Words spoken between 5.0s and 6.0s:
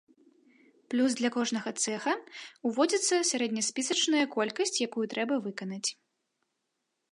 трэба выканаць.